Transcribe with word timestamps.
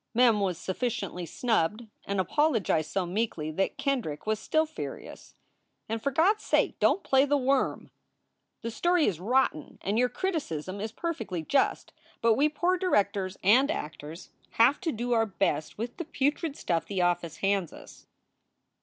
Mem 0.15 0.39
was 0.39 0.57
sufficiently 0.57 1.27
snubbed, 1.27 1.85
and 2.07 2.19
apologized 2.19 2.89
so 2.89 3.05
meekly 3.05 3.51
that 3.51 3.77
Kendrick 3.77 4.25
was 4.25 4.39
still 4.39 4.65
furious. 4.65 5.35
"And 5.87 6.01
for 6.01 6.09
God 6.09 6.37
s 6.37 6.43
sake 6.43 6.79
don 6.79 6.95
t 6.95 7.01
play 7.03 7.23
the 7.23 7.37
worm! 7.37 7.91
The 8.63 8.71
story 8.71 9.05
is 9.05 9.19
rotten 9.19 9.77
and 9.83 9.99
your 9.99 10.09
criticism 10.09 10.81
is 10.81 10.91
perfectly 10.91 11.43
just, 11.43 11.93
but 12.19 12.33
we 12.33 12.49
poor 12.49 12.79
directors 12.79 13.37
and 13.43 13.69
actors 13.69 14.31
have 14.53 14.79
to 14.81 14.91
do 14.91 15.11
our 15.11 15.27
best 15.27 15.77
with 15.77 15.97
the 15.97 16.05
putrid 16.05 16.55
stuff 16.57 16.87
the 16.87 17.03
office 17.03 17.37
hands 17.37 17.71
us. 17.71 18.07